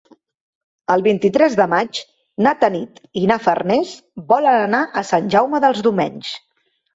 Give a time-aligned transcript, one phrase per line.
[0.93, 1.99] El vint-i-tres de maig
[2.47, 3.93] na Tanit i na Farners
[4.33, 6.35] volen anar a Sant Jaume dels Domenys.